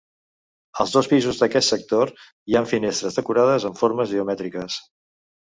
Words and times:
Als 0.83 0.93
dos 0.95 1.09
pisos 1.11 1.41
d'aquest 1.41 1.73
sector 1.73 2.13
hi 2.15 2.57
ha 2.57 2.63
finestres 2.71 3.21
decorades 3.21 3.69
amb 3.71 3.79
formes 3.83 4.17
geomètriques. 4.17 4.81